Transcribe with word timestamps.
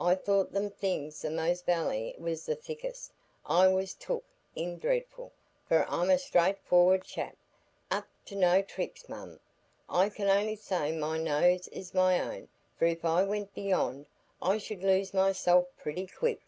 I 0.00 0.16
thought 0.16 0.50
them 0.50 0.68
things 0.68 1.22
the 1.22 1.30
most 1.30 1.64
vally 1.64 2.12
as 2.16 2.20
was 2.20 2.44
the 2.46 2.56
thickest. 2.56 3.12
I 3.46 3.68
was 3.68 3.94
took 3.94 4.24
in 4.56 4.78
dreadful, 4.80 5.30
for 5.68 5.86
I'm 5.88 6.10
a 6.10 6.18
straightforrard 6.18 7.04
chap,—up 7.04 8.08
to 8.26 8.34
no 8.34 8.62
tricks, 8.62 9.08
mum. 9.08 9.38
I 9.88 10.08
can 10.08 10.26
only 10.26 10.56
say 10.56 10.90
my 10.90 11.18
nose 11.18 11.68
is 11.68 11.94
my 11.94 12.18
own, 12.18 12.48
for 12.76 12.86
if 12.86 13.04
I 13.04 13.22
went 13.22 13.54
beyond, 13.54 14.06
I 14.42 14.58
should 14.58 14.82
lose 14.82 15.14
myself 15.14 15.68
pretty 15.78 16.08
quick. 16.08 16.40